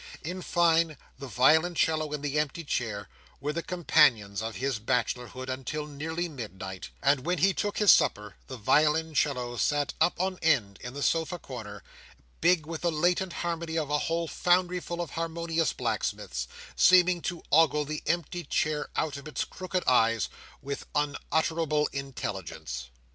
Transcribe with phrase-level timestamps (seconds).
[0.23, 3.07] In fine, the violoncello and the empty chair
[3.39, 8.35] were the companions of his bachelorhood until nearly midnight; and when he took his supper,
[8.47, 11.83] the violoncello set up on end in the sofa corner,
[12.39, 17.43] big with the latent harmony of a whole foundry full of harmonious blacksmiths, seemed to
[17.51, 20.29] ogle the empty chair out of its crooked eyes,
[20.63, 22.89] with unutterable intelligence.